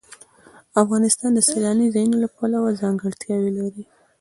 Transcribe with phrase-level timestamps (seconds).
[0.83, 3.83] افغانستان د سیلاني ځایونو له پلوه ځانګړتیاوې لري.